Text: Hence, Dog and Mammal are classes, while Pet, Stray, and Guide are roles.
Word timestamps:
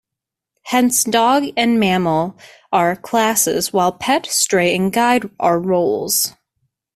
Hence, 0.63 1.03
Dog 1.03 1.43
and 1.55 1.79
Mammal 1.79 2.35
are 2.71 2.95
classes, 2.95 3.71
while 3.71 3.91
Pet, 3.91 4.25
Stray, 4.25 4.75
and 4.75 4.91
Guide 4.91 5.29
are 5.39 5.59
roles. 5.59 6.33